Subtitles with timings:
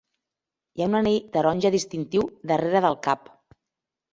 [0.79, 3.31] Hi ha un anell taronja distintiu darrera del cap.